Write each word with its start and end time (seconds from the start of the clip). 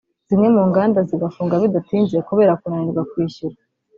zimwe 0.27 0.47
mu 0.55 0.63
nganda 0.69 0.99
zigafunga 1.09 1.61
bidatinze 1.63 2.17
kubera 2.27 2.57
kunanirwa 2.61 3.01
kwishyura 3.09 3.57